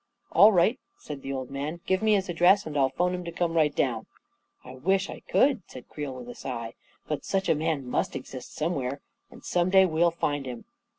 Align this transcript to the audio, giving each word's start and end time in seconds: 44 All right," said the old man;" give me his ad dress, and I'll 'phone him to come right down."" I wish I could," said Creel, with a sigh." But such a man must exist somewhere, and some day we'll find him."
44 0.29 0.41
All 0.43 0.51
right," 0.51 0.79
said 0.97 1.21
the 1.21 1.31
old 1.31 1.51
man;" 1.51 1.79
give 1.85 2.01
me 2.01 2.15
his 2.15 2.27
ad 2.27 2.35
dress, 2.37 2.65
and 2.65 2.75
I'll 2.75 2.89
'phone 2.89 3.13
him 3.13 3.23
to 3.23 3.31
come 3.31 3.53
right 3.53 3.75
down."" 3.75 4.07
I 4.65 4.73
wish 4.73 5.11
I 5.11 5.19
could," 5.19 5.61
said 5.67 5.87
Creel, 5.89 6.15
with 6.15 6.27
a 6.27 6.33
sigh." 6.33 6.73
But 7.07 7.23
such 7.23 7.47
a 7.47 7.53
man 7.53 7.85
must 7.87 8.15
exist 8.15 8.55
somewhere, 8.55 9.01
and 9.29 9.45
some 9.45 9.69
day 9.69 9.85
we'll 9.85 10.09
find 10.09 10.47
him." 10.47 10.65